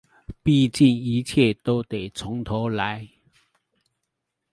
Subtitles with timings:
[0.43, 3.07] 畢竟一切都得從頭來